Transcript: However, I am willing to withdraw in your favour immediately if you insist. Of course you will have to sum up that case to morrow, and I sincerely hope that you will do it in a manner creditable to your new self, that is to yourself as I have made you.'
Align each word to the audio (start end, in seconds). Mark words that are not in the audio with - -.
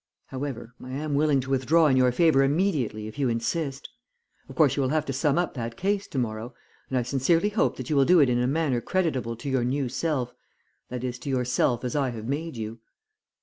However, 0.29 0.73
I 0.83 0.89
am 0.93 1.13
willing 1.13 1.41
to 1.41 1.49
withdraw 1.51 1.85
in 1.85 1.95
your 1.95 2.11
favour 2.11 2.41
immediately 2.41 3.05
if 3.05 3.19
you 3.19 3.29
insist. 3.29 3.87
Of 4.49 4.55
course 4.55 4.75
you 4.75 4.81
will 4.81 4.89
have 4.89 5.05
to 5.05 5.13
sum 5.13 5.37
up 5.37 5.53
that 5.53 5.77
case 5.77 6.07
to 6.07 6.17
morrow, 6.17 6.55
and 6.89 6.97
I 6.97 7.03
sincerely 7.03 7.49
hope 7.49 7.77
that 7.77 7.87
you 7.91 7.95
will 7.95 8.03
do 8.05 8.19
it 8.19 8.27
in 8.27 8.39
a 8.39 8.47
manner 8.47 8.81
creditable 8.81 9.35
to 9.35 9.47
your 9.47 9.63
new 9.63 9.89
self, 9.89 10.33
that 10.89 11.03
is 11.03 11.19
to 11.19 11.29
yourself 11.29 11.83
as 11.83 11.95
I 11.95 12.09
have 12.09 12.27
made 12.27 12.57
you.' 12.57 12.79